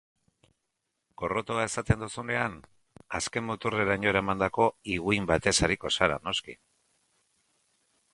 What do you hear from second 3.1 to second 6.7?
azken-muturreraino eramandako higuin batez ariko zara, noski.